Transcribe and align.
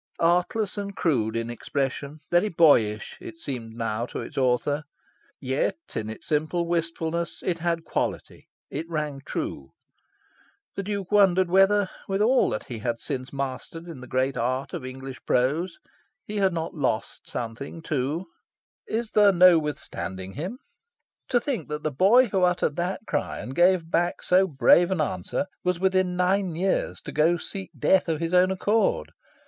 Artless 0.17 0.79
and 0.79 0.95
crude 0.95 1.35
in 1.35 1.51
expression, 1.51 2.21
very 2.31 2.49
boyish, 2.49 3.15
it 3.21 3.37
seemed 3.37 3.75
now 3.75 4.07
to 4.07 4.19
its 4.19 4.35
author. 4.35 4.81
Yet, 5.39 5.77
in 5.93 6.09
its 6.09 6.25
simple 6.25 6.65
wistfulness, 6.67 7.43
it 7.45 7.59
had 7.59 7.83
quality: 7.83 8.49
it 8.71 8.89
rang 8.89 9.21
true. 9.23 9.73
The 10.73 10.81
Duke 10.81 11.11
wondered 11.11 11.51
whether, 11.51 11.87
with 12.07 12.19
all 12.19 12.49
that 12.49 12.63
he 12.65 12.79
had 12.79 12.99
since 12.99 13.31
mastered 13.31 13.87
in 13.87 14.01
the 14.01 14.07
great 14.07 14.35
art 14.37 14.73
of 14.73 14.83
English 14.83 15.19
prose, 15.27 15.77
he 16.25 16.37
had 16.37 16.51
not 16.51 16.73
lost 16.73 17.27
something, 17.29 17.83
too. 17.83 18.25
"Is 18.87 19.11
there 19.11 19.31
no 19.31 19.59
withstanding 19.59 20.33
him?" 20.33 20.57
To 21.29 21.39
think 21.39 21.69
that 21.69 21.83
the 21.83 21.91
boy 21.91 22.25
who 22.29 22.41
uttered 22.41 22.75
that 22.77 23.01
cry, 23.05 23.37
and 23.37 23.53
gave 23.53 23.91
back 23.91 24.23
so 24.23 24.47
brave 24.47 24.89
an 24.89 24.99
answer, 24.99 25.45
was 25.63 25.79
within 25.79 26.15
nine 26.17 26.55
years 26.55 27.01
to 27.01 27.11
go 27.11 27.37
seek 27.37 27.69
death 27.77 28.09
of 28.09 28.19
his 28.19 28.33
own 28.33 28.49
accord! 28.49 29.11